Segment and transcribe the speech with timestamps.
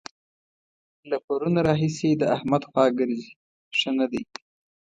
[1.09, 3.29] له پرونه راهسې د احمد خوا ګرځي؛
[3.79, 4.23] ښه نه دی.